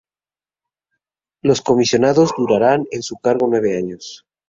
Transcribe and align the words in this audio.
Los 1.43 1.61
comisionados 1.61 2.31
durarán 2.35 2.87
en 2.89 3.03
su 3.03 3.17
encargo 3.17 3.45
nueve 3.47 3.77
años. 3.77 4.25